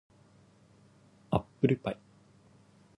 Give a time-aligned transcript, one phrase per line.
[1.29, 1.99] アップルパイ